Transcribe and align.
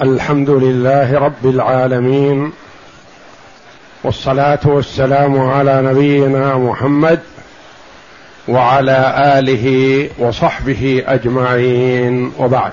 الحمد 0.00 0.50
لله 0.50 1.18
رب 1.18 1.44
العالمين 1.44 2.52
والصلاة 4.04 4.58
والسلام 4.64 5.40
على 5.40 5.82
نبينا 5.82 6.54
محمد 6.54 7.20
وعلى 8.48 9.14
آله 9.38 10.08
وصحبه 10.18 11.02
أجمعين 11.06 12.32
وبعد. 12.38 12.72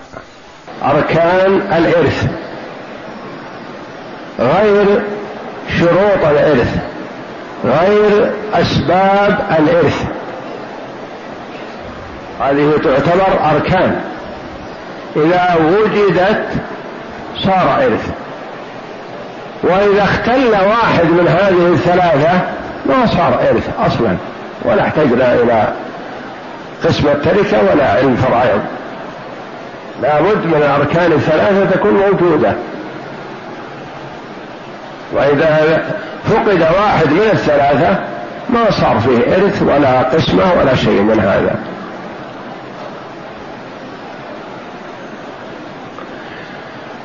أركان 0.84 1.62
الإرث. 1.74 2.28
غير 4.40 5.02
شروط 5.80 6.26
الإرث. 6.26 6.78
غير 7.66 8.32
أسباب 8.54 9.40
الإرث. 9.60 10.04
هذه 12.40 12.72
تعتبر 12.84 13.56
أركان. 13.56 14.02
إذا 15.16 15.56
وجدت 15.56 16.71
صار 17.38 17.78
إرث. 17.86 18.10
وإذا 19.64 20.04
اختل 20.04 20.52
واحد 20.52 21.06
من 21.06 21.28
هذه 21.28 21.74
الثلاثة 21.74 22.42
ما 22.86 23.06
صار 23.06 23.40
إرث 23.52 23.70
أصلا 23.80 24.16
ولا 24.66 24.82
احتجنا 24.82 25.34
إلى 25.34 25.68
قسم 26.86 27.08
التركة 27.08 27.58
ولا 27.74 27.92
علم 27.92 28.16
فرائض. 28.16 28.62
لابد 30.02 30.46
من 30.46 30.56
الأركان 30.56 31.12
الثلاثة 31.12 31.66
تكون 31.66 31.94
موجودة. 31.94 32.54
وإذا 35.14 35.84
فقد 36.26 36.62
واحد 36.62 37.08
من 37.08 37.30
الثلاثة 37.34 38.00
ما 38.50 38.72
صار 38.72 39.00
فيه 39.00 39.36
إرث 39.36 39.62
ولا 39.62 40.02
قسمة 40.02 40.44
ولا 40.60 40.76
شيء 40.76 41.02
من 41.02 41.20
هذا. 41.20 41.56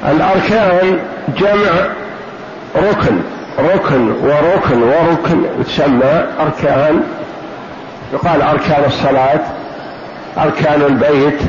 الأركان 0.05 0.99
جمع 1.39 1.87
ركن 2.77 3.21
ركن 3.59 4.11
وركن 4.11 4.83
وركن 4.83 5.43
تسمى 5.65 6.25
أركان. 6.41 7.03
يقال 8.13 8.43
أركان 8.43 8.85
الصلاة 8.87 9.41
أركان 10.39 10.83
البيت 10.83 11.41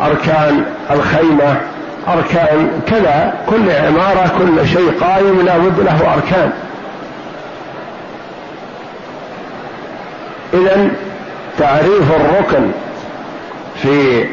أركان 0.00 0.64
الخيمة 0.90 1.60
أركان 2.08 2.70
كذا. 2.86 3.34
كل 3.46 3.70
عمارة 3.70 4.30
كل 4.38 4.68
شيء 4.68 4.92
قائم 5.00 5.40
لا 5.44 5.58
بد 5.58 5.80
له 5.80 6.14
أركان. 6.14 6.50
إذا 10.54 10.88
تعريف 11.58 12.10
الركن 12.10 12.70
في 13.82 14.24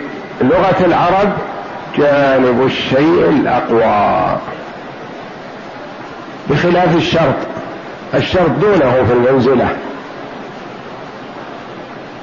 لغة 0.49 0.85
العرب 0.85 1.29
جانب 1.97 2.65
الشيء 2.65 3.29
الأقوى. 3.29 4.37
بخلاف 6.49 6.95
الشرط 6.95 7.35
الشرط 8.13 8.49
دونه 8.61 9.03
في 9.07 9.13
المنزلة. 9.13 9.67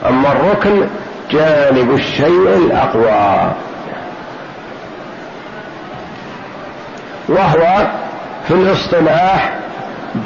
أما 0.08 0.32
الركن 0.32 0.86
جانب 1.30 1.94
الشيء 1.94 2.56
الأقوى. 2.56 3.52
وهو 7.28 7.86
في 8.48 8.54
الاصطلاح 8.54 9.52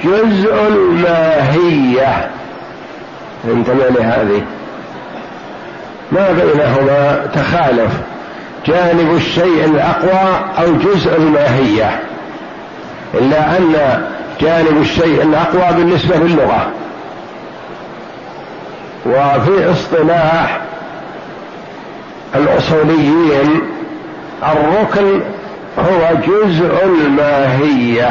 جزء 0.04 0.54
الماهية. 0.68 2.30
انتبه 3.44 3.88
لهذه. 3.88 4.42
ما 6.12 6.32
بينهما 6.32 7.26
تخالف. 7.34 7.92
جانب 8.66 9.16
الشيء 9.16 9.64
الأقوى 9.64 10.40
أو 10.58 10.72
جزء 10.74 11.16
الماهية. 11.16 12.00
إلا 13.14 13.58
أن 13.58 13.74
جانب 14.40 14.80
الشيء 14.80 15.22
الأقوى 15.22 15.76
بالنسبة 15.76 16.16
للغة. 16.16 16.68
وفي 19.06 19.72
اصطلاح 19.72 20.60
الأصوليين 22.34 23.60
الركن 24.42 25.20
هو 25.78 26.14
جزء 26.26 26.84
الماهية. 26.84 28.10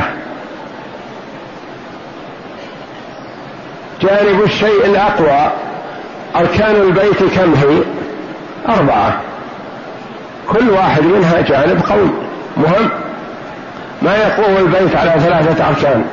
جانب 4.01 4.43
الشيء 4.43 4.85
الأقوى 4.85 5.51
أركان 6.35 6.75
البيت 6.75 7.23
كم 7.23 7.53
هي؟ 7.53 7.77
أربعة. 8.69 9.21
كل 10.49 10.69
واحد 10.69 11.03
منها 11.03 11.41
جانب 11.41 11.81
قوي 11.89 12.09
مهم؟ 12.57 12.89
ما 14.01 14.17
يقوم 14.17 14.57
البيت 14.57 14.95
على 14.95 15.19
ثلاثة 15.19 15.67
أركان. 15.67 16.05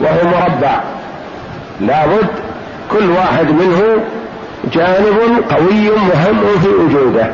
وهو 0.00 0.24
مربع. 0.24 0.80
لابد 1.80 2.28
كل 2.92 3.10
واحد 3.10 3.50
منه 3.50 4.04
جانب 4.72 5.44
قوي 5.50 5.90
مهم 5.90 6.58
في 6.62 6.68
وجوده. 6.68 7.30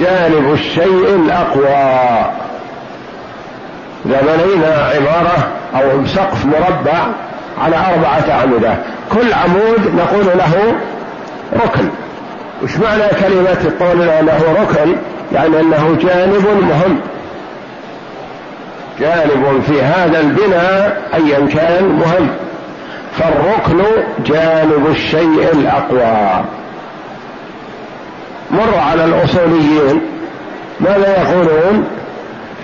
جانب 0.00 0.52
الشيء 0.52 1.14
الأقوى. 1.14 2.30
إذا 4.06 4.20
بنينا 4.22 4.90
عمارة 4.94 5.48
أو 5.74 6.06
سقف 6.06 6.46
مربع 6.46 7.06
على 7.58 7.76
أربعة 7.76 8.38
أعمدة 8.38 8.76
كل 9.12 9.32
عمود 9.32 9.94
نقول 9.96 10.26
له 10.38 10.74
ركن. 11.64 11.88
وش 12.62 12.76
معنى 12.76 13.02
كلمة 13.20 13.72
قولنا 13.80 14.22
له 14.22 14.56
ركن 14.62 14.96
يعني 15.32 15.60
أنه 15.60 15.96
جانب 16.02 16.46
مهم. 16.46 17.00
جانب 19.00 19.62
في 19.66 19.82
هذا 19.82 20.20
البناء 20.20 21.02
أيا 21.14 21.46
كان 21.46 21.84
مهم. 21.84 22.28
فالركن 23.18 23.84
جانب 24.26 24.86
الشيء 24.90 25.48
الأقوى. 25.52 26.44
مر 28.50 28.78
على 28.78 29.04
الأصوليين. 29.04 30.00
ماذا 30.80 31.22
يقولون؟ 31.22 31.86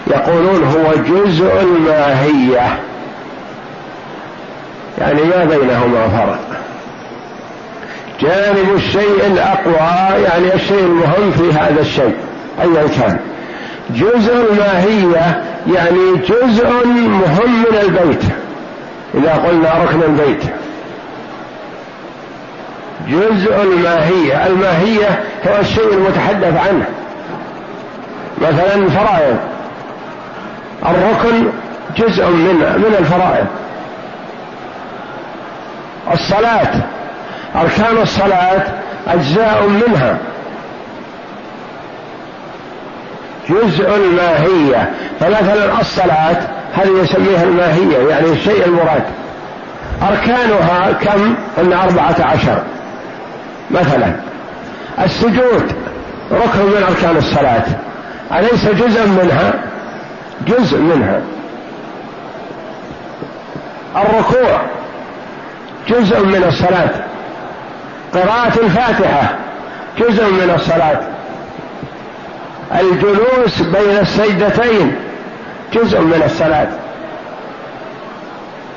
يقولون 0.06 0.64
هو 0.64 0.94
جزء 0.94 1.60
الماهية. 1.62 2.78
يعني 5.00 5.22
ما 5.22 5.44
بينهما 5.44 6.08
فرق. 6.08 6.38
جانب 8.20 8.74
الشيء 8.74 9.26
الأقوى 9.26 10.22
يعني 10.24 10.54
الشيء 10.54 10.80
المهم 10.80 11.30
في 11.30 11.58
هذا 11.58 11.80
الشيء 11.80 12.14
أيا 12.60 12.88
كان. 12.98 13.18
جزء 13.90 14.34
الماهية 14.50 15.42
يعني 15.74 16.16
جزء 16.28 16.86
مهم 16.86 17.62
من 17.62 17.78
البيت. 17.82 18.22
إذا 19.14 19.32
قلنا 19.32 19.84
ركن 19.84 20.02
البيت. 20.02 20.42
جزء 23.08 23.62
الماهية 23.62 24.46
الماهية 24.46 25.20
هو 25.46 25.60
الشيء 25.60 25.92
المتحدث 25.92 26.68
عنه. 26.68 26.86
مثلا 28.42 28.74
الفرائض 28.74 29.36
الركن 30.82 31.46
جزء 31.96 32.26
من 32.26 32.54
من 32.54 32.96
الفرائض. 32.98 33.46
الصلاة. 36.12 36.72
أركان 37.56 38.02
الصلاة 38.02 38.62
أجزاء 39.08 39.68
منها. 39.68 40.18
جزء 43.50 43.96
الماهية. 43.96 44.90
فمثلا 45.20 45.80
الصلاة 45.80 46.36
هذه 46.74 47.02
يسميها 47.02 47.42
الماهية 47.42 48.08
يعني 48.10 48.26
الشيء 48.26 48.66
المراد. 48.66 49.02
أركانها 50.02 50.92
كم؟ 50.92 51.34
أن 51.58 51.72
أربعة 51.72 52.16
عشر. 52.20 52.62
مثلا 53.70 54.12
السجود 55.04 55.72
ركن 56.32 56.66
من 56.66 56.84
أركان 56.88 57.16
الصلاة. 57.16 57.64
أليس 58.32 58.64
جزء 58.64 59.06
منها؟ 59.06 59.52
جزء 60.46 60.78
منها. 60.78 61.20
الركوع 63.96 64.60
جزء 65.88 66.26
من 66.26 66.44
الصلاة. 66.48 66.90
قراءة 68.14 68.60
الفاتحة 68.64 69.34
جزء 69.98 70.24
من 70.24 70.52
الصلاة. 70.54 71.00
الجلوس 72.80 73.62
بين 73.62 73.98
السجدتين 73.98 74.96
جزء 75.72 76.00
من 76.00 76.22
الصلاة. 76.24 76.68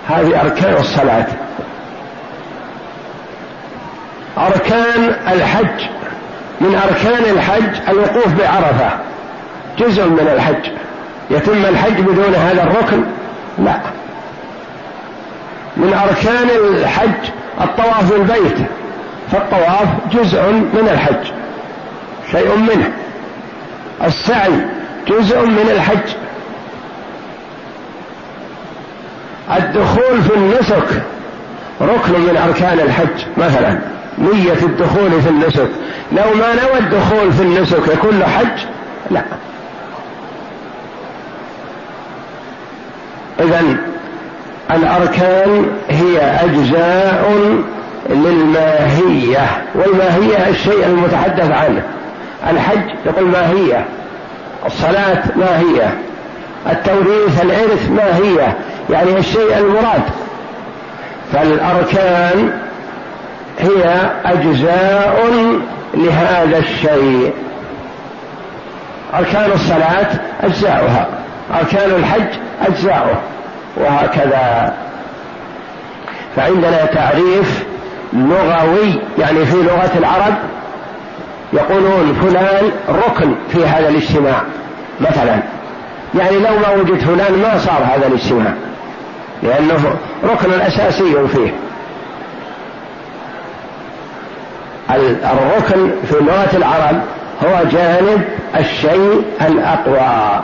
هذه 0.09 0.41
أركان 0.41 0.73
الصلاة. 0.73 1.25
أركان 4.37 5.15
الحج. 5.31 5.85
من 6.61 6.75
أركان 6.75 7.23
الحج 7.35 7.89
الوقوف 7.89 8.27
بعرفة. 8.27 8.89
جزء 9.79 10.05
من 10.05 10.31
الحج. 10.35 10.71
يتم 11.29 11.65
الحج 11.65 12.01
بدون 12.01 12.35
هذا 12.35 12.63
الركن؟ 12.63 13.03
لا. 13.59 13.79
من 15.77 15.93
أركان 15.93 16.49
الحج 16.49 17.29
الطواف 17.61 18.11
بالبيت 18.11 18.57
فالطواف 19.31 19.87
جزء 20.11 20.51
من 20.51 20.89
الحج 20.91 21.31
شيء 22.31 22.57
منه. 22.57 22.91
السعي 24.03 24.51
جزء 25.07 25.45
من 25.45 25.69
الحج. 25.71 26.13
الدخول 29.57 30.21
في 30.21 30.35
النسك 30.35 31.03
ركن 31.81 32.19
من 32.19 32.37
أركان 32.47 32.79
الحج 32.79 33.25
مثلا 33.37 33.79
نية 34.17 34.63
الدخول 34.63 35.21
في 35.21 35.29
النسك. 35.29 35.69
لو 36.11 36.33
ما 36.39 36.53
نوى 36.53 36.79
الدخول 36.79 37.33
في 37.33 37.41
النسك 37.41 37.87
يكون 37.93 38.19
له 38.19 38.25
حج 38.27 38.59
لا. 39.11 39.23
إذا 43.39 43.77
الأركان 44.71 45.65
هي 45.89 46.21
أجزاء 46.21 47.31
للماهية 48.09 49.63
والماهية 49.75 50.49
الشيء 50.49 50.85
المتحدث 50.85 51.51
عنه. 51.51 51.81
الحج 52.49 52.89
يقول 53.05 53.25
ماهية 53.25 53.85
الصلاة 54.65 55.23
ماهية 55.35 55.97
التوريث 56.71 57.41
الإرث 57.41 57.89
ماهية 57.89 58.57
يعني 58.89 59.17
الشيء 59.17 59.57
المراد. 59.57 60.01
فالأركان 61.33 62.51
هي 63.59 64.11
أجزاء 64.25 65.33
لهذا 65.93 66.57
الشيء. 66.57 67.33
أركان 69.13 69.51
الصلاة 69.51 70.09
أجزاؤها 70.43 71.07
أركان 71.59 71.91
الحج 71.91 72.27
أجزاؤه. 72.67 73.21
وهكذا. 73.77 74.73
فعندنا 76.35 76.85
تعريف 76.85 77.63
لغوي 78.13 79.01
يعني 79.19 79.45
في 79.45 79.57
لغة 79.57 79.91
العرب 79.97 80.33
يقولون 81.53 82.13
فلان 82.21 82.71
ركن 82.89 83.35
في 83.49 83.65
هذا 83.65 83.89
الاجتماع 83.89 84.41
مثلا. 85.01 85.39
يعني 86.15 86.37
لو 86.37 86.59
ما 86.59 86.69
وجد 86.75 86.99
فلان 86.99 87.41
ما 87.41 87.57
صار 87.57 87.83
هذا 87.95 88.07
الاجتماع 88.07 88.53
لأنه 89.43 89.95
ركن 90.23 90.61
أساسي 90.61 91.27
فيه. 91.27 91.53
الركن 95.23 95.91
في 96.09 96.15
لغة 96.21 96.49
العرب 96.53 97.01
هو 97.43 97.63
جانب 97.71 98.23
الشيء 98.59 99.23
الأقوى. 99.41 100.43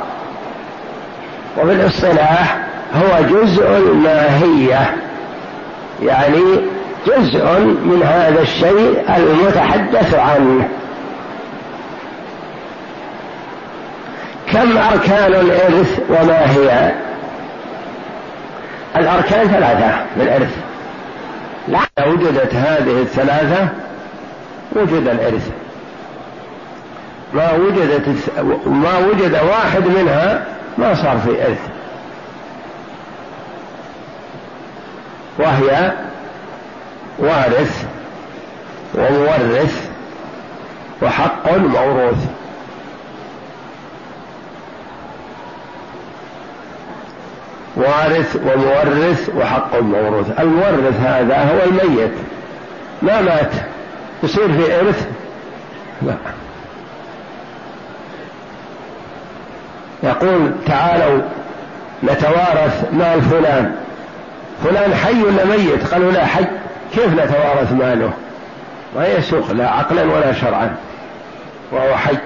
وفي 1.57 1.71
الاصطلاح 1.71 2.68
هو 2.95 3.21
جزء 3.21 3.77
الماهية 3.77 4.95
يعني 6.01 6.41
جزء 7.07 7.59
من 7.59 8.03
هذا 8.03 8.41
الشيء 8.41 9.03
المتحدث 9.17 10.15
عنه. 10.15 10.69
كم 14.51 14.77
أركان 14.77 15.33
الإرث 15.33 15.99
وما 16.09 16.51
هي؟ 16.51 16.91
الأركان 18.97 19.47
ثلاثة 19.47 19.91
للإرث 20.17 20.57
لا 21.67 22.07
وجدت 22.07 22.55
هذه 22.55 23.01
الثلاثة 23.01 23.67
وجد 24.75 25.07
الإرث. 25.07 25.49
ما 27.33 27.53
وجدت 27.53 28.09
ما 28.65 28.97
وجد 28.97 29.33
واحد 29.33 29.87
منها 29.87 30.45
ما 30.77 30.93
صار 30.93 31.17
في 31.17 31.45
إرث. 31.45 31.78
وهي 35.39 35.91
وارث 37.19 37.85
ومورث 38.95 39.89
وحق 41.01 41.51
موروث. 41.57 42.25
وارث 47.75 48.35
ومورث 48.35 49.29
وحق 49.37 49.79
موروث. 49.79 50.39
المورث 50.39 50.99
هذا 50.99 51.37
هو 51.37 51.63
الميت. 51.69 52.13
ما 53.01 53.21
مات. 53.21 53.51
يصير 54.23 54.53
في 54.53 54.79
إرث؟ 54.79 55.07
لا. 56.01 56.15
يقول 60.03 60.51
تعالوا 60.65 61.21
نتوارث 62.03 62.85
مال 62.93 63.21
فلان. 63.21 63.75
فلان 64.63 64.95
حي 64.95 65.23
ولا 65.23 65.45
ميت؟ 65.45 65.93
قالوا 65.93 66.11
لا 66.11 66.25
حي. 66.25 66.45
كيف 66.95 67.13
نتوارث 67.13 67.71
ماله؟ 67.71 68.13
ما 68.95 69.07
يسوق 69.07 69.51
لا 69.51 69.69
عقلا 69.69 70.03
ولا 70.03 70.33
شرعا. 70.33 70.75
وهو 71.71 71.95
حي. 71.95 72.17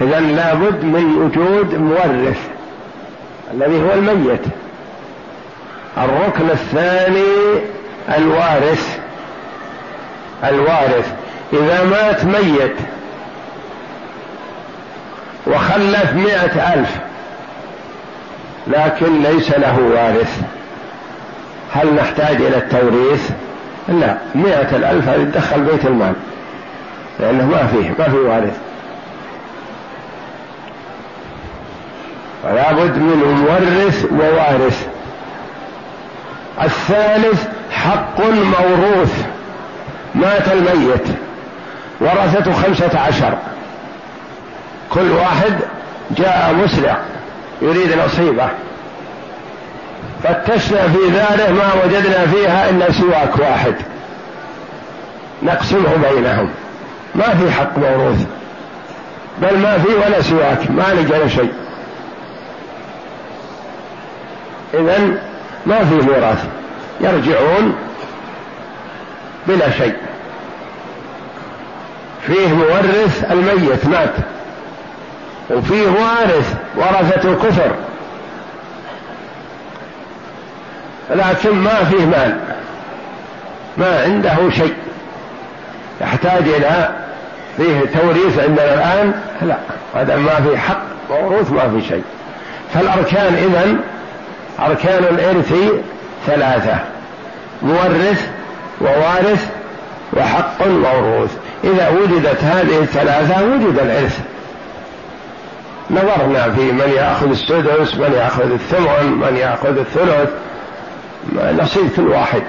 إذا 0.00 0.20
لابد 0.20 0.84
من 0.84 1.16
وجود 1.16 1.74
مورث 1.74 2.48
الذي 3.54 3.82
هو 3.82 3.92
الميت. 3.92 4.44
الركن 5.98 6.50
الثاني 6.50 7.62
الوارث. 8.16 8.98
الوارث. 10.44 11.12
إذا 11.52 11.84
مات 11.84 12.24
ميت. 12.24 12.76
وخلف 15.46 16.12
مئة 16.12 16.74
ألف. 16.74 16.96
لكن 18.66 19.22
ليس 19.22 19.50
له 19.50 19.78
وارث. 19.78 20.40
هل 21.72 21.94
نحتاج 21.94 22.36
إلى 22.36 22.56
التوريث؟ 22.56 23.30
لا 23.88 24.16
مئة 24.34 24.76
الألف 24.76 25.08
هذه 25.08 25.24
تدخل 25.24 25.60
بيت 25.60 25.86
المال. 25.86 26.12
لأنه 27.20 27.46
ما 27.46 27.66
فيه 27.66 27.90
ما 27.98 28.08
في 28.08 28.16
وارث. 28.16 28.58
فلا 32.42 32.72
بد 32.72 32.98
من 32.98 33.46
مورث 33.48 34.06
ووارث. 34.12 34.86
الثالث 36.62 37.48
حق 37.72 38.20
موروث. 38.20 39.24
مات 40.14 40.52
الميت. 40.52 41.06
ورثته 42.00 42.52
خمسة 42.52 42.98
عشر. 42.98 43.34
كل 44.90 45.10
واحد 45.10 45.52
جاء 46.10 46.54
مسرع. 46.64 46.96
يريد 47.62 47.98
نصيبه. 48.04 48.48
فتشنا 50.22 50.88
في 50.88 51.10
داره 51.10 51.50
ما 51.52 51.70
وجدنا 51.84 52.26
فيها 52.26 52.70
إلا 52.70 52.92
سواك 52.92 53.38
واحد. 53.38 53.74
نقسمه 55.42 55.96
بينهم. 56.10 56.50
ما 57.14 57.24
في 57.24 57.52
حق 57.52 57.78
موروث. 57.78 58.26
بل 59.42 59.58
ما 59.58 59.78
في 59.78 59.88
ولا 59.88 60.22
سواك. 60.22 60.70
ما 60.70 60.82
لقينا 60.82 61.28
شيء. 61.28 61.52
إذا 64.74 64.98
ما 65.66 65.84
في 65.84 65.94
ميراث 65.94 66.44
يرجعون 67.00 67.74
بلا 69.46 69.70
شيء. 69.70 69.96
فيه 72.26 72.48
مورث 72.48 73.24
الميت 73.30 73.86
مات. 73.86 74.14
وفيه 75.50 75.88
وارث 75.88 76.54
ورثة 76.76 77.34
كفر 77.34 77.72
لكن 81.10 81.50
ما 81.50 81.84
فيه 81.84 82.06
مال. 82.06 82.36
ما 83.76 84.02
عنده 84.02 84.50
شيء. 84.50 84.74
يحتاج 86.00 86.42
إلى 86.42 86.88
فيه 87.56 87.80
توريث 87.80 88.38
عندنا 88.38 88.74
الآن؟ 88.74 89.14
لا. 89.42 89.56
هذا 89.94 90.16
ما 90.16 90.34
في 90.40 90.58
حق 90.58 90.82
موروث 91.10 91.50
ما 91.50 91.68
في 91.68 91.88
شيء. 91.88 92.04
فالأركان 92.74 93.34
إذن 93.34 93.80
أركان 94.60 95.04
الإرث 95.04 95.54
ثلاثة. 96.26 96.78
مورث 97.62 98.28
ووارث 98.80 99.50
وحق 100.12 100.66
موروث 100.66 101.30
إذا 101.64 101.88
وجدت 101.88 102.44
هذه 102.44 102.78
الثلاثة 102.78 103.44
وجد 103.44 103.78
الإرث. 103.78 104.20
نظرنا 105.90 106.50
في 106.50 106.72
من 106.72 106.92
يأخذ 106.96 107.30
السدس 107.30 107.94
من 107.94 108.12
يأخذ 108.16 108.52
الثمن 108.52 109.12
من 109.12 109.36
يأخذ 109.36 109.78
الثلث 109.78 110.30
نصيب 111.62 111.88
كل 111.96 112.08
واحد. 112.08 112.42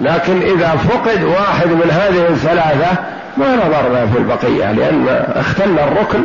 لكن 0.00 0.42
إذا 0.42 0.68
فقد 0.68 1.24
واحد 1.24 1.66
من 1.66 1.90
هذه 1.90 2.28
الثلاثة 2.28 2.96
ما 3.36 3.56
نظرنا 3.56 4.06
في 4.06 4.18
البقية 4.18 4.72
لأن 4.72 5.24
اختل 5.34 5.78
الركن 5.78 6.24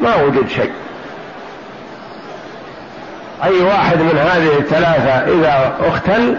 ما 0.00 0.16
وجد 0.16 0.48
شيء. 0.48 0.72
أي 3.44 3.60
واحد 3.62 3.98
من 3.98 4.18
هذه 4.18 4.58
الثلاثة 4.58 5.10
إذا 5.10 5.74
اختل 5.80 6.36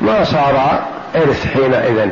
ما 0.00 0.24
صار 0.24 0.84
إرث 1.16 1.46
حينئذ. 1.46 2.08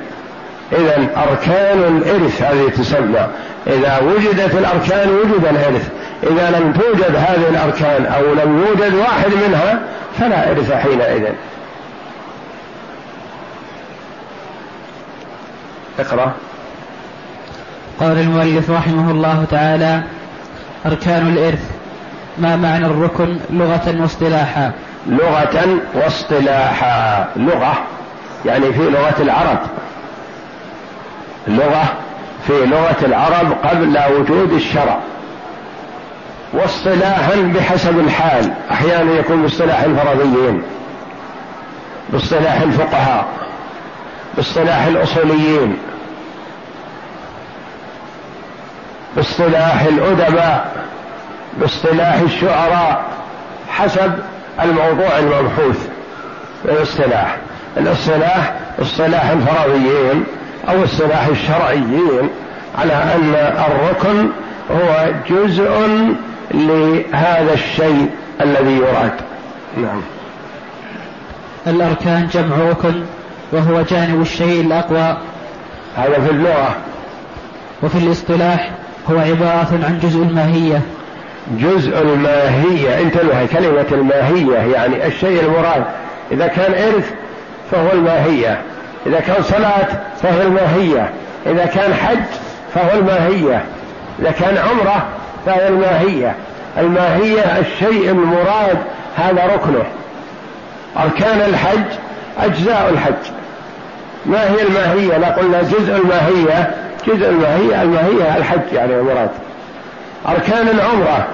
إذا 0.73 1.07
أركان 1.17 1.79
الإرث 1.79 2.43
هذه 2.43 2.69
تسمى. 2.69 3.27
إذا 3.67 4.01
وجدت 4.03 4.55
الأركان 4.55 5.09
وجد 5.11 5.47
الإرث. 5.51 5.89
إذا 6.23 6.51
لم 6.51 6.73
توجد 6.73 7.17
هذه 7.17 7.49
الأركان 7.49 8.07
أو 8.07 8.35
لم 8.35 8.65
يوجد 8.67 8.95
واحد 8.95 9.31
منها 9.49 9.81
فلا 10.19 10.51
إرث 10.51 10.73
حينئذ. 10.73 11.25
اقرأ. 15.99 16.33
قال 18.01 18.19
المؤلف 18.19 18.71
رحمه 18.71 19.11
الله 19.11 19.45
تعالى 19.51 20.03
أركان 20.87 21.29
الإرث 21.29 21.71
ما 22.39 22.57
معنى 22.57 22.87
الركن 22.87 23.37
لغة 23.51 24.01
واصطلاحا؟ 24.01 24.73
لغة 25.07 25.79
واصطلاحا. 25.95 27.29
لغة 27.37 27.75
يعني 28.45 28.73
في 28.73 28.91
لغة 28.91 29.23
العرب. 29.23 29.59
لغة 31.49 31.85
في 32.47 32.67
لغة 32.67 32.97
العرب 33.03 33.53
قبل 33.65 33.99
وجود 34.19 34.53
الشرع. 34.53 34.99
واصطلاحا 36.53 37.53
بحسب 37.55 37.99
الحال. 37.99 38.53
أحيانا 38.71 39.13
يكون 39.13 39.43
باصطلاح 39.43 39.81
الفرضيين 39.81 40.63
باصطلاح 42.13 42.61
الفقهاء 42.61 43.27
باصطلاح 44.37 44.87
الأصوليين 44.87 45.77
باصطلاح 49.17 49.83
الأدباء 49.83 50.85
باصطلاح 51.61 52.15
الشعراء 52.15 53.05
حسب 53.69 54.13
الموضوع 54.63 55.19
المبحوث 55.19 55.89
الاصطلاح. 56.65 57.37
الاصطلاح 57.77 58.55
اصطلاح 58.83 59.31
الفرضيين 59.31 60.25
أو 60.69 60.85
اصطلاح 60.85 61.27
الشرعيين 61.27 62.31
على 62.79 62.93
أن 62.93 63.35
الركن 63.71 64.29
هو 64.71 65.07
جزء 65.31 65.71
لهذا 66.51 67.55
الشيء 67.55 68.11
الذي 68.41 68.77
يراد 68.77 69.13
نعم. 69.77 70.01
الأركان 71.67 72.29
جمع 72.33 72.57
ركن 72.71 73.03
وهو 73.53 73.83
جانب 73.83 74.21
الشيء 74.21 74.61
الأقوى. 74.61 75.17
هذا 75.97 76.21
في 76.27 76.31
اللغة. 76.31 76.77
وفي 77.83 77.99
الاصطلاح 77.99 78.71
هو 79.11 79.19
عبارة 79.19 79.81
عن 79.85 79.99
جزء 80.03 80.23
الماهية. 80.23 80.81
جزء 81.51 82.03
الماهية. 82.03 83.01
انتبه 83.01 83.47
كلمة 83.47 83.87
الماهية 83.93 84.59
يعني 84.75 85.07
الشيء 85.07 85.43
المراد. 85.45 85.85
إذا 86.33 86.47
كان 86.47 86.73
إرث 86.73 87.11
فهو 87.71 87.93
الماهية. 87.93 88.63
إذا 89.07 89.21
كان 89.21 89.43
صلاة 89.43 89.89
فهو 90.23 90.43
الماهية. 90.43 91.11
إذا 91.47 91.67
كان 91.67 91.95
حج 91.95 92.25
فهو 92.75 92.99
الماهية. 92.99 93.65
إذا 94.21 94.31
كان 94.31 94.57
عمرة 94.59 95.07
فهي 95.47 95.69
الماهية. 95.69 96.37
الماهية 96.79 97.59
الشيء 97.59 98.11
المراد 98.11 98.79
هذا 99.17 99.47
ركنه. 99.47 99.85
أركان 100.97 101.41
الحج 101.41 101.85
أجزاء 102.41 102.91
الحج. 102.93 103.33
ما 104.27 104.51
هي 104.51 104.63
الماهية؟ 104.63 105.19
لا 105.19 105.29
قلنا 105.29 105.63
جزء 105.63 105.97
الماهية 105.97 106.75
جزء 107.07 107.29
الماهية 107.29 107.83
الماهية 107.83 108.37
الحج 108.37 108.73
يعني 108.73 108.95
المراد. 108.95 109.31
أركان 110.29 110.69
العمرة. 110.69 111.27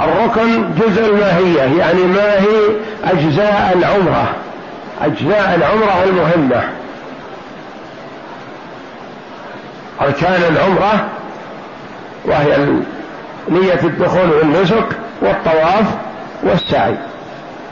الركن 0.00 0.74
جزء 0.74 1.06
الماهية 1.10 1.78
يعني 1.78 2.02
ما 2.02 2.34
هي 2.34 2.58
أجزاء 3.04 3.76
العمرة. 3.76 4.32
أجزاء 5.02 5.54
العمرة 5.54 6.04
المهمة. 6.04 6.62
أركان 10.00 10.42
العمرة 10.52 11.08
وهي 12.24 12.56
نية 13.50 13.80
الدخول 13.84 14.30
والنسك 14.30 14.86
والطواف 15.22 15.86
والسعي. 16.42 16.94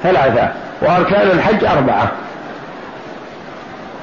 ثلاثة. 0.02 0.48
وأركان 0.82 1.30
الحج 1.30 1.64
أربعة. 1.64 2.08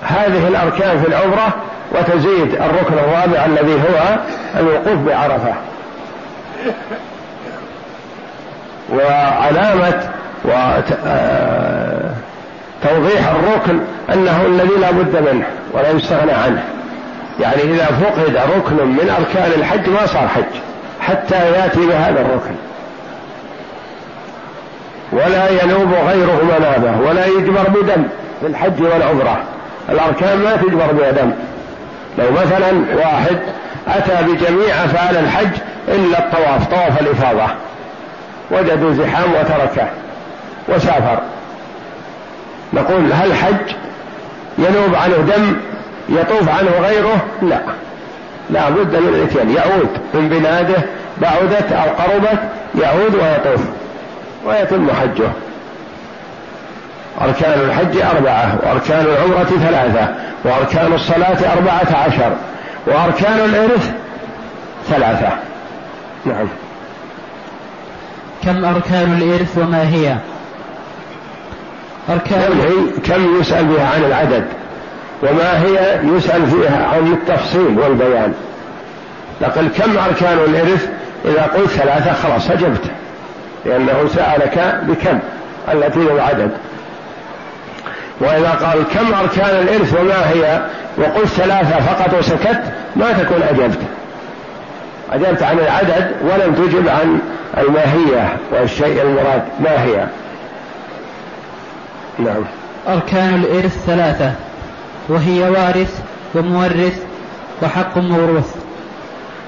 هذه 0.04 0.48
الأركان 0.48 1.00
في 1.00 1.08
العمرة 1.08 1.54
وتزيد 1.92 2.54
الركن 2.54 2.94
الرابع 2.94 3.46
الذي 3.46 3.74
هو 3.74 4.18
الوقوف 4.60 4.98
بعرفة. 4.98 5.54
وعلامة 8.94 10.10
وتوضيح 10.46 10.88
آه، 13.28 13.36
الركن 13.36 13.80
أنه 14.14 14.46
الذي 14.46 14.76
لا 14.82 14.92
بد 14.92 15.30
منه 15.32 15.46
ولا 15.74 15.92
يستغنى 15.92 16.32
عنه. 16.32 16.64
يعني 17.40 17.64
إذا 17.64 17.86
فقد 17.86 18.38
ركن 18.58 18.88
من 18.88 19.16
أركان 19.20 19.52
الحج 19.60 19.90
ما 19.90 20.06
صار 20.06 20.28
حج. 20.28 20.73
حتى 21.08 21.52
يأتي 21.52 21.80
بهذا 21.80 22.22
الركن. 22.22 22.56
ولا 25.12 25.64
ينوب 25.64 25.94
غيره 25.94 26.42
منابه 26.44 27.08
ولا 27.10 27.26
يجبر 27.26 27.70
بدم 27.70 28.04
في 28.42 28.48
الحج 28.48 28.82
والعمرة. 28.82 29.44
الأركان 29.90 30.38
ما 30.38 30.56
تجبر 30.56 30.88
بدم. 30.92 31.32
لو 32.18 32.32
مثلا 32.32 32.72
واحد 32.96 33.38
أتى 33.88 34.24
بجميع 34.24 34.86
أفعال 34.86 35.18
الحج 35.18 35.52
إلا 35.88 36.20
الطواف 36.20 36.68
طواف 36.68 37.02
الإفاضة. 37.02 37.54
وجدوا 38.52 38.94
زحام 38.94 39.34
وتركه 39.34 39.88
وسافر. 40.68 41.20
نقول 42.74 43.14
هل 43.14 43.34
حج 43.34 43.76
ينوب 44.58 44.96
عنه 44.96 45.16
دم 45.16 45.56
يطوف 46.10 46.50
عنه 46.50 46.72
غيره؟ 46.82 47.26
لا. 47.42 47.60
لا 48.50 48.70
بد 48.70 48.96
من 48.96 49.08
الاثنين 49.08 49.56
يعود 49.56 49.90
من 50.14 50.30
بلاده 50.30 50.84
بعدت 51.22 51.72
أو 51.72 51.90
قربت 51.90 52.40
يعود 52.82 53.16
ويطوف 53.16 53.62
ويتم 54.46 54.88
حجه. 54.92 55.30
أركان 57.22 57.60
الحج 57.60 57.98
أربعة 57.98 58.60
وأركان 58.64 59.06
العمرة 59.06 59.44
ثلاثة 59.44 60.16
وأركان 60.46 60.94
الصلاة 60.94 61.54
أربعة 61.58 61.98
عشر 62.06 62.36
وأركان 62.88 63.40
الإرث 63.40 63.92
ثلاثة. 64.90 65.30
نعم. 66.26 66.48
كم 68.44 68.66
أركان 68.66 69.18
الإرث 69.22 69.58
وما 69.58 69.90
هي؟ 69.90 70.16
أركان 72.10 72.52
كم 73.06 73.40
يسأل 73.40 73.66
بها 73.66 73.88
عن 73.96 74.04
العدد. 74.04 74.46
وما 75.24 75.62
هي 75.62 76.00
يسأل 76.04 76.48
فيها 76.48 76.88
عن 76.88 77.14
التفصيل 77.14 77.80
والبيان. 77.80 78.34
لقل 79.42 79.68
كم 79.68 79.98
أركان 79.98 80.38
الإرث؟ 80.38 80.90
إذا 81.26 81.42
قلت 81.42 81.70
ثلاثة 81.70 82.14
خلاص 82.14 82.52
أجبت. 82.52 82.84
لأنه 83.66 84.10
سألك 84.16 84.80
بكم؟ 84.84 85.20
التي 85.74 86.00
للعدد 86.00 86.52
وإذا 88.20 88.50
قال 88.50 88.84
كم 88.94 89.14
أركان 89.14 89.64
الإرث 89.64 90.00
وما 90.00 90.30
هي؟ 90.30 90.62
وقلت 90.98 91.28
ثلاثة 91.28 91.80
فقط 91.80 92.14
وسكت 92.20 92.62
ما 92.96 93.12
تكون 93.12 93.42
أجبت. 93.44 93.80
أجبت 95.12 95.44
عن 95.44 95.60
العدد 95.60 96.12
ولم 96.22 96.56
تجب 96.56 96.88
عن 96.88 97.20
الماهية 97.58 98.38
والشيء 98.52 99.02
المراد 99.02 99.44
ما 99.60 99.84
هي 99.84 100.08
نعم. 102.20 102.44
أركان 102.88 103.36
الإرث 103.36 103.86
ثلاثة. 103.86 104.32
وهي 105.10 105.50
وارث 105.50 106.02
ومورث 106.36 107.04
وحق 107.64 107.98
موروث. 107.98 108.56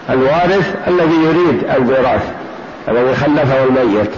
الوارث 0.10 0.76
الذي 0.88 1.16
يريد 1.26 1.64
الوراث 1.76 2.22
الذي 2.88 3.16
خلفه 3.16 3.64
الميت. 3.64 4.12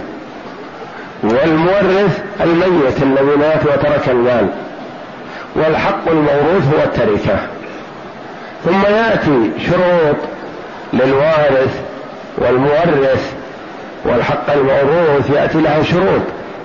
والمورث 1.22 2.22
الميت 2.40 3.02
الذي 3.02 3.36
مات 3.36 3.66
وترك 3.66 4.08
المال. 4.08 4.48
والحق 5.56 6.08
الموروث 6.08 6.74
هو 6.74 6.82
التركة. 6.84 7.38
ثم 8.64 8.82
يأتي 8.82 9.50
شروط 9.66 10.16
للوارث 10.92 11.80
والمورث 12.38 13.32
والحق 14.04 14.52
الموروث 14.52 15.30
يأتي 15.30 15.60
لها 15.60 15.82
شروط. 15.82 16.22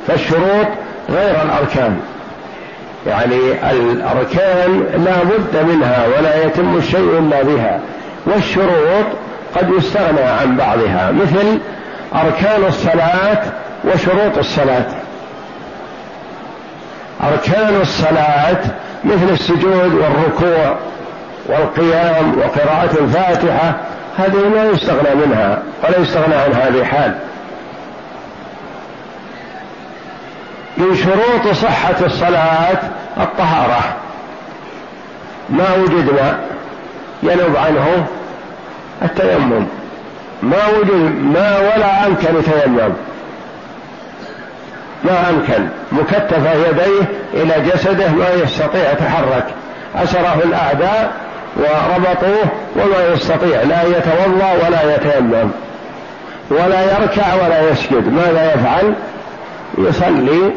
فالشروط 0.08 0.68
غير 1.10 1.42
الأركان. 1.42 2.00
يعني 3.08 3.72
الأركان 3.72 4.84
لا 5.06 5.24
بد 5.24 5.70
منها 5.70 6.06
ولا 6.18 6.46
يتم 6.46 6.78
الشيء 6.78 7.20
إلا 7.20 7.44
بها 7.44 7.80
والشروط 8.26 9.06
قد 9.56 9.70
يستغنى 9.78 10.22
عن 10.22 10.58
بعضها 10.58 11.12
مثل 11.12 11.60
أركان 12.16 12.64
الصلاة 12.68 13.42
وشروط 13.86 14.38
الصلاة. 14.38 14.86
أركان 17.24 17.82
الصلاة 17.82 18.62
مثل 19.04 19.30
السجود 19.32 19.94
والركوع 19.94 20.78
والقيام 21.50 22.38
وقراءة 22.38 23.00
الفاتحة 23.02 23.76
هذه 24.18 24.48
لا 24.56 24.72
يستغنى 24.72 25.26
منها 25.26 25.62
ولا 25.84 26.00
يستغنى 26.00 26.36
عنها 26.36 26.70
بحال 26.70 27.16
من 30.78 30.96
شروط 30.96 31.56
صحة 31.56 32.06
الصلاة 32.06 32.78
الطهارة. 33.18 33.82
ما 35.50 35.76
وجد 35.76 36.10
ماء 36.14 36.40
ينوب 37.24 37.58
عنه 37.58 38.06
التيمم. 39.02 39.66
ما 40.44 40.68
وجد 40.78 41.16
ما 41.22 41.58
ولا 41.60 42.08
أمكن 42.08 42.40
يتيمم 42.40 42.94
ما 45.04 45.30
أمكن. 45.30 45.68
مكتف 45.92 46.56
يديه 46.70 47.06
إلى 47.34 47.70
جسده 47.70 48.08
ما 48.08 48.30
يستطيع 48.44 48.92
يتحرك 48.92 49.46
أسره 49.96 50.38
الأعداء 50.44 51.12
وربطوه 51.58 52.46
وما 52.76 53.14
يستطيع. 53.14 53.62
لا 53.62 53.84
يتوضأ 53.84 54.54
ولا 54.68 54.96
يتيمم. 54.96 55.52
ولا 56.50 56.82
يركع 56.82 57.34
ولا 57.34 57.70
يسجد. 57.70 58.14
ماذا 58.14 58.54
يفعل؟ 58.54 58.94
يصلي 59.78 60.52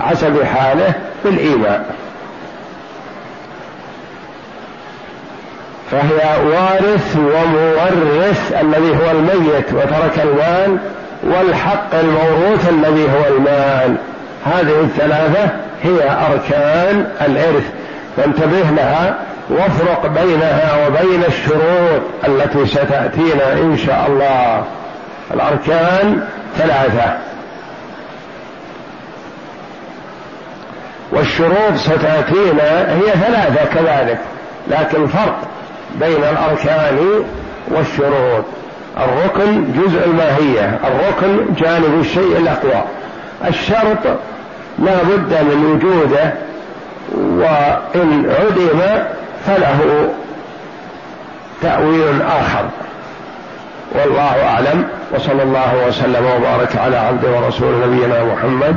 حسب 0.00 0.42
حاله 0.42 0.92
بالإيمان 1.24 1.84
فهي 5.90 6.46
وارث 6.46 7.16
ومورث 7.16 8.52
الذي 8.60 8.90
هو 8.90 9.10
الميت 9.10 9.72
وترك 9.72 10.18
المال 10.24 10.78
والحق 11.22 11.94
الموروث 11.94 12.68
الذي 12.68 13.04
هو 13.04 13.36
المال. 13.36 13.96
هذه 14.44 14.80
الثلاثة 14.80 15.48
هي 15.82 16.10
أركان 16.32 17.06
الإرث. 17.20 17.64
فانتبه 18.16 18.70
لها 18.76 19.14
وافرق 19.50 20.06
بينها 20.06 20.86
وبين 20.86 21.22
الشروط 21.28 22.02
التي 22.28 22.66
ستأتينا 22.66 23.52
إن 23.52 23.76
شاء 23.86 24.06
الله. 24.08 24.64
الأركان 25.34 26.20
ثلاثة. 26.58 27.16
والشروط 31.14 31.76
ستأتينا 31.76 32.94
هي 32.94 33.12
ثلاثة 33.12 33.64
كذلك 33.74 34.18
لكن 34.70 35.06
فرق 35.06 35.38
بين 36.00 36.24
الأركان 36.24 36.98
والشروط. 37.68 38.44
الركن 38.96 39.64
جزء 39.72 40.04
الماهية 40.06 40.78
الركن 40.84 41.54
جانب 41.54 42.00
الشيء 42.00 42.36
الأقوى. 42.36 42.84
الشرط 43.48 44.18
لا 44.78 45.02
بد 45.02 45.32
من 45.32 45.64
وجوده 45.72 46.32
وإن 47.14 48.30
عدم 48.40 49.04
فله 49.46 50.08
تأويل 51.62 52.22
آخر. 52.22 52.64
والله 53.92 54.46
أعلم 54.46 54.88
وصلى 55.14 55.42
الله 55.42 55.86
وسلم 55.88 56.26
وبارك 56.36 56.76
على 56.76 56.96
عبد 56.96 57.24
ورسول 57.24 57.74
نبينا 57.86 58.24
محمد. 58.24 58.76